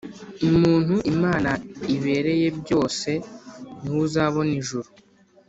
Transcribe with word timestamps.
Umuntu 0.47 0.95
imana 1.13 1.51
ibereye 1.95 2.47
byose 2.59 3.09
niwe 3.81 4.01
uzabona 4.07 4.51
ijuru 4.61 4.89